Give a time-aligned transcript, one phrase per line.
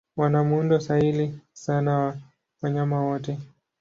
[0.15, 2.17] Wana muundo sahili sana wa
[2.61, 3.37] wanyama wote.